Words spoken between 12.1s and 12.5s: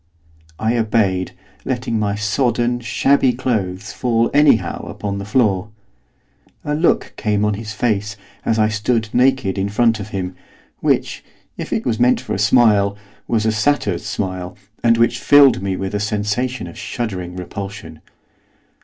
for a